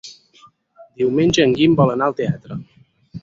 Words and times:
Diumenge 1.01 1.45
en 1.45 1.53
Guim 1.59 1.77
vol 1.81 1.93
anar 1.97 2.07
al 2.11 2.17
teatre. 2.21 2.57